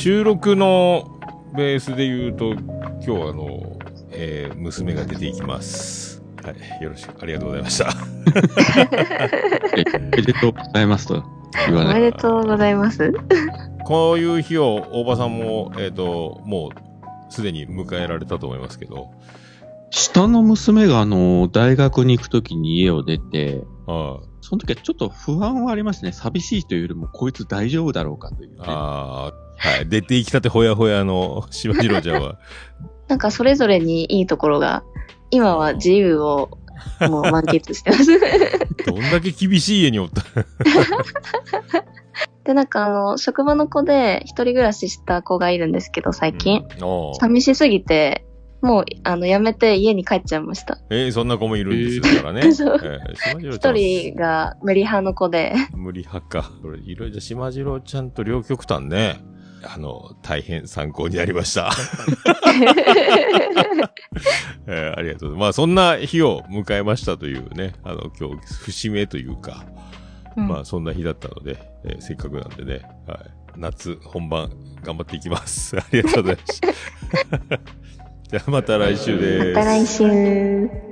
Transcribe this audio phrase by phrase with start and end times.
[0.00, 1.20] 収録の
[1.54, 3.78] ベースで言うと、今日はあの、
[4.12, 6.22] えー、娘が出ていきます。
[6.42, 6.82] はい。
[6.82, 7.90] よろしく、ありがとうございました。
[9.76, 11.22] えおめでとうございますと
[11.66, 12.00] 言わおない。
[12.00, 13.12] めでとうございます。
[13.84, 19.10] こういう日を大場さんも、えっ、と、もう、すでに迎えられたと思いますけど、
[19.90, 23.60] 下の娘があの、大学に行くときに家を出て、
[23.90, 26.12] はいその時はちょっと不安はありましたね。
[26.12, 28.56] 寂しいというよりも、こいつ大丈夫だろうかという、ね。
[28.60, 29.88] ああ、はい。
[29.88, 32.38] 出て行きたてほやほやの 島次郎ちゃんは、
[33.06, 34.82] なんかそれぞれにいいところが、
[35.30, 36.58] 今は自由を
[37.08, 38.18] もう満喫してます。
[38.86, 40.22] どんだけ厳しい家におった。
[42.44, 46.64] で、なんかあの、職場の子で一人暮らしした子がいるんですけど、最近。
[46.82, 47.14] うん。
[47.14, 48.24] 寂しすぎて、
[48.62, 50.78] もう、あの、やめて家に帰っちゃいました。
[50.90, 52.42] えーそんな子もいるんですよ、だからね。
[53.50, 55.54] 一人が無理派の子で。
[55.74, 56.50] 無理派か。
[56.62, 59.20] これ、いろいろ島次郎ちゃんと両極端ね。
[59.62, 61.70] あの、大変参考になりました。
[64.66, 65.40] えーありがとうございます。
[65.40, 69.64] まあ、そんな日を迎えましたというね、あの、今日、節目というか、
[70.36, 73.18] うんまあ、そんな日だったので、えーせっかくなんでね、はい。
[73.56, 74.50] 夏本番
[74.82, 75.76] 頑張っていきます。
[75.78, 76.68] ありがとうございました。
[78.30, 79.48] じゃあまた来週です。
[79.54, 80.89] また来週。